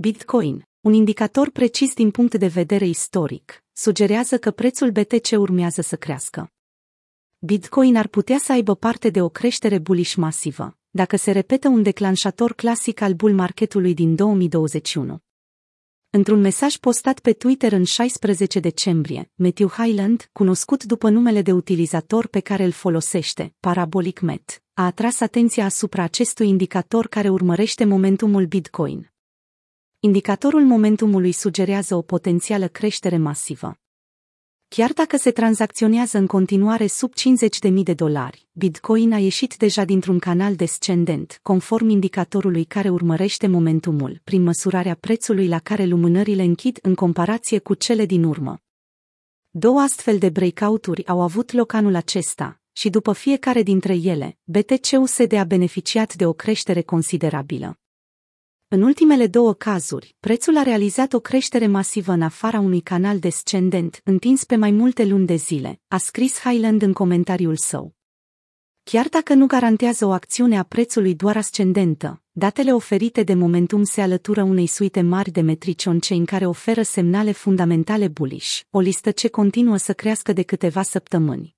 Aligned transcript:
Bitcoin, 0.00 0.68
un 0.80 0.92
indicator 0.92 1.50
precis 1.50 1.94
din 1.94 2.10
punct 2.10 2.34
de 2.34 2.46
vedere 2.46 2.86
istoric, 2.86 3.64
sugerează 3.72 4.38
că 4.38 4.50
prețul 4.50 4.90
BTC 4.90 5.30
urmează 5.30 5.80
să 5.80 5.96
crească. 5.96 6.52
Bitcoin 7.38 7.96
ar 7.96 8.06
putea 8.06 8.38
să 8.38 8.52
aibă 8.52 8.74
parte 8.74 9.10
de 9.10 9.22
o 9.22 9.28
creștere 9.28 9.78
bullish 9.78 10.14
masivă, 10.14 10.76
dacă 10.90 11.16
se 11.16 11.30
repetă 11.30 11.68
un 11.68 11.82
declanșator 11.82 12.52
clasic 12.52 13.00
al 13.00 13.12
bull 13.12 13.34
marketului 13.34 13.94
din 13.94 14.14
2021. 14.14 15.18
Într-un 16.10 16.40
mesaj 16.40 16.76
postat 16.76 17.20
pe 17.20 17.32
Twitter 17.32 17.72
în 17.72 17.84
16 17.84 18.60
decembrie, 18.60 19.30
Matthew 19.34 19.68
Highland, 19.68 20.28
cunoscut 20.32 20.84
după 20.84 21.08
numele 21.08 21.42
de 21.42 21.52
utilizator 21.52 22.26
pe 22.26 22.40
care 22.40 22.64
îl 22.64 22.72
folosește, 22.72 23.54
Parabolic 23.60 24.20
Met, 24.20 24.62
a 24.72 24.84
atras 24.84 25.20
atenția 25.20 25.64
asupra 25.64 26.02
acestui 26.02 26.48
indicator 26.48 27.06
care 27.06 27.28
urmărește 27.28 27.84
momentumul 27.84 28.46
Bitcoin. 28.46 29.12
Indicatorul 30.00 30.64
momentumului 30.64 31.32
sugerează 31.32 31.94
o 31.94 32.02
potențială 32.02 32.68
creștere 32.68 33.16
masivă. 33.16 33.78
Chiar 34.68 34.92
dacă 34.92 35.16
se 35.16 35.30
tranzacționează 35.30 36.18
în 36.18 36.26
continuare 36.26 36.86
sub 36.86 37.12
50.000 37.68 37.72
de 37.82 37.94
dolari, 37.94 38.48
Bitcoin 38.52 39.12
a 39.12 39.18
ieșit 39.18 39.56
deja 39.56 39.84
dintr-un 39.84 40.18
canal 40.18 40.54
descendent, 40.54 41.38
conform 41.42 41.88
indicatorului 41.88 42.64
care 42.64 42.88
urmărește 42.88 43.46
momentumul, 43.46 44.20
prin 44.24 44.42
măsurarea 44.42 44.94
prețului 44.94 45.48
la 45.48 45.58
care 45.58 45.84
lumânările 45.84 46.42
închid 46.42 46.78
în 46.82 46.94
comparație 46.94 47.58
cu 47.58 47.74
cele 47.74 48.04
din 48.04 48.24
urmă. 48.24 48.58
Două 49.50 49.80
astfel 49.80 50.18
de 50.18 50.28
breakout-uri 50.28 51.06
au 51.06 51.20
avut 51.20 51.52
loc 51.52 51.72
anul 51.72 51.94
acesta, 51.94 52.60
și 52.72 52.90
după 52.90 53.12
fiecare 53.12 53.62
dintre 53.62 53.94
ele, 53.94 54.38
BTC-USD 54.44 55.32
a 55.32 55.44
beneficiat 55.44 56.14
de 56.14 56.26
o 56.26 56.32
creștere 56.32 56.82
considerabilă. 56.82 57.78
În 58.70 58.82
ultimele 58.82 59.26
două 59.26 59.54
cazuri, 59.54 60.16
prețul 60.20 60.56
a 60.56 60.62
realizat 60.62 61.12
o 61.12 61.20
creștere 61.20 61.66
masivă 61.66 62.12
în 62.12 62.22
afara 62.22 62.60
unui 62.60 62.80
canal 62.80 63.18
descendent, 63.18 64.00
întins 64.04 64.44
pe 64.44 64.56
mai 64.56 64.70
multe 64.70 65.04
luni 65.04 65.26
de 65.26 65.34
zile, 65.34 65.80
a 65.88 65.96
scris 65.96 66.38
Highland 66.38 66.82
în 66.82 66.92
comentariul 66.92 67.56
său. 67.56 67.94
Chiar 68.82 69.08
dacă 69.08 69.34
nu 69.34 69.46
garantează 69.46 70.06
o 70.06 70.10
acțiune 70.10 70.58
a 70.58 70.62
prețului 70.62 71.14
doar 71.14 71.36
ascendentă, 71.36 72.22
datele 72.30 72.72
oferite 72.74 73.22
de 73.22 73.34
momentum 73.34 73.82
se 73.82 74.00
alătură 74.00 74.42
unei 74.42 74.66
suite 74.66 75.00
mari 75.00 75.30
de 75.30 75.40
metrici 75.40 75.86
on-chain 75.86 76.24
care 76.24 76.46
oferă 76.46 76.82
semnale 76.82 77.32
fundamentale 77.32 78.08
bullish, 78.08 78.60
o 78.70 78.80
listă 78.80 79.10
ce 79.10 79.28
continuă 79.28 79.76
să 79.76 79.92
crească 79.92 80.32
de 80.32 80.42
câteva 80.42 80.82
săptămâni. 80.82 81.57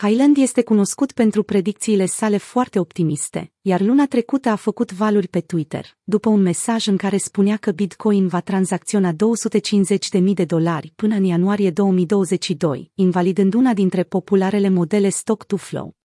Highland 0.00 0.36
este 0.36 0.62
cunoscut 0.62 1.12
pentru 1.12 1.42
predicțiile 1.42 2.06
sale 2.06 2.36
foarte 2.36 2.78
optimiste, 2.78 3.52
iar 3.60 3.80
luna 3.80 4.06
trecută 4.06 4.48
a 4.48 4.56
făcut 4.56 4.92
valuri 4.92 5.28
pe 5.28 5.40
Twitter, 5.40 5.96
după 6.04 6.28
un 6.28 6.42
mesaj 6.42 6.86
în 6.86 6.96
care 6.96 7.16
spunea 7.16 7.56
că 7.56 7.70
Bitcoin 7.70 8.26
va 8.26 8.40
tranzacționa 8.40 9.12
250.000 9.12 10.20
de 10.34 10.44
dolari 10.44 10.92
până 10.96 11.14
în 11.14 11.24
ianuarie 11.24 11.70
2022, 11.70 12.90
invalidând 12.94 13.54
una 13.54 13.74
dintre 13.74 14.02
popularele 14.02 14.68
modele 14.68 15.08
stock-to-flow. 15.08 15.97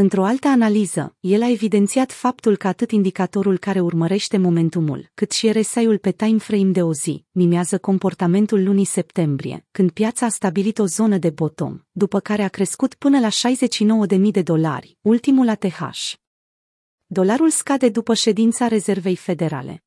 Într-o 0.00 0.24
altă 0.24 0.48
analiză, 0.48 1.16
el 1.20 1.42
a 1.42 1.50
evidențiat 1.50 2.12
faptul 2.12 2.56
că 2.56 2.66
atât 2.66 2.90
indicatorul 2.90 3.58
care 3.58 3.80
urmărește 3.80 4.36
momentumul, 4.36 5.10
cât 5.14 5.30
și 5.30 5.52
RSI-ul 5.52 5.98
pe 5.98 6.10
timeframe 6.10 6.70
de 6.70 6.82
o 6.82 6.92
zi, 6.92 7.24
mimează 7.30 7.78
comportamentul 7.78 8.64
lunii 8.64 8.84
septembrie, 8.84 9.66
când 9.70 9.90
piața 9.90 10.26
a 10.26 10.28
stabilit 10.28 10.78
o 10.78 10.86
zonă 10.86 11.16
de 11.16 11.30
bottom, 11.30 11.78
după 11.90 12.20
care 12.20 12.42
a 12.42 12.48
crescut 12.48 12.94
până 12.94 13.18
la 13.18 13.28
69.000 14.08 14.30
de 14.30 14.42
dolari, 14.42 14.98
ultimul 15.00 15.48
ATH. 15.48 16.12
Dolarul 17.06 17.50
scade 17.50 17.88
după 17.88 18.14
ședința 18.14 18.66
Rezervei 18.66 19.16
Federale. 19.16 19.82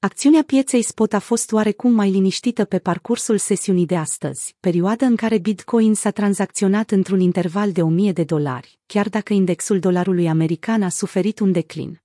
Acțiunea 0.00 0.42
pieței 0.42 0.82
spot 0.82 1.12
a 1.12 1.18
fost 1.18 1.52
oarecum 1.52 1.92
mai 1.92 2.10
liniștită 2.10 2.64
pe 2.64 2.78
parcursul 2.78 3.38
sesiunii 3.38 3.86
de 3.86 3.96
astăzi, 3.96 4.56
perioadă 4.60 5.04
în 5.04 5.16
care 5.16 5.38
Bitcoin 5.38 5.94
s-a 5.94 6.10
tranzacționat 6.10 6.90
într-un 6.90 7.20
interval 7.20 7.72
de 7.72 7.82
1000 7.82 8.12
de 8.12 8.24
dolari, 8.24 8.78
chiar 8.86 9.08
dacă 9.08 9.32
indexul 9.32 9.78
dolarului 9.78 10.28
american 10.28 10.82
a 10.82 10.88
suferit 10.88 11.38
un 11.38 11.52
declin. 11.52 12.00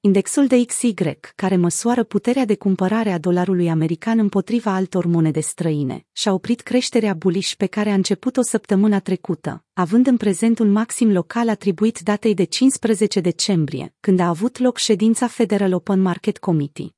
Indexul 0.00 0.46
de 0.46 0.64
XY, 0.64 0.94
care 1.34 1.56
măsoară 1.56 2.04
puterea 2.04 2.44
de 2.44 2.56
cumpărare 2.56 3.12
a 3.12 3.18
dolarului 3.18 3.68
american 3.68 4.18
împotriva 4.18 4.74
altor 4.74 5.06
monede 5.06 5.40
străine, 5.40 6.06
și-a 6.12 6.32
oprit 6.32 6.60
creșterea 6.60 7.14
bullish 7.14 7.54
pe 7.54 7.66
care 7.66 7.90
a 7.90 7.94
început-o 7.94 8.42
săptămâna 8.42 9.00
trecută, 9.00 9.64
având 9.72 10.06
în 10.06 10.16
prezent 10.16 10.58
un 10.58 10.70
maxim 10.70 11.12
local 11.12 11.48
atribuit 11.48 11.98
datei 11.98 12.34
de 12.34 12.44
15 12.44 13.20
decembrie, 13.20 13.94
când 14.00 14.20
a 14.20 14.28
avut 14.28 14.58
loc 14.58 14.76
ședința 14.76 15.26
Federal 15.26 15.72
Open 15.72 16.00
Market 16.00 16.38
Committee. 16.38 16.96